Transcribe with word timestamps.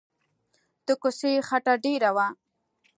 د 0.85 0.87
کوڅې 1.01 1.31
خټه 1.47 1.73
ډېره 1.83 2.09
وه. 2.15 2.27